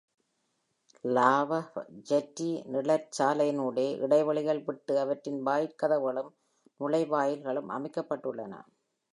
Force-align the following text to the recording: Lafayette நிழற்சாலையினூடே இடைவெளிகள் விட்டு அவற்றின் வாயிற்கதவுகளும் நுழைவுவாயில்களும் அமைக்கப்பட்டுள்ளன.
Lafayette 1.03 2.47
நிழற்சாலையினூடே 2.73 3.85
இடைவெளிகள் 3.99 4.63
விட்டு 4.63 4.95
அவற்றின் 4.99 5.39
வாயிற்கதவுகளும் 5.45 6.31
நுழைவுவாயில்களும் 6.79 7.71
அமைக்கப்பட்டுள்ளன. 7.77 8.53